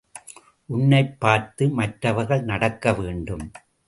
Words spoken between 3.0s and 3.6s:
வேண்டும்.